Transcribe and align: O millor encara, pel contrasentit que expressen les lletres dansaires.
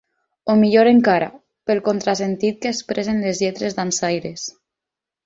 O 0.51 0.53
millor 0.61 0.87
encara, 0.91 1.27
pel 1.71 1.81
contrasentit 1.87 2.57
que 2.65 2.71
expressen 2.77 3.21
les 3.27 3.43
lletres 3.45 3.77
dansaires. 3.81 4.49